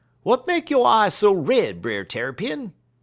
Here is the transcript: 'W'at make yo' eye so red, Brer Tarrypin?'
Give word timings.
'W'at 0.25 0.47
make 0.47 0.71
yo' 0.71 0.83
eye 0.83 1.09
so 1.09 1.31
red, 1.31 1.79
Brer 1.79 2.03
Tarrypin?' 2.03 2.73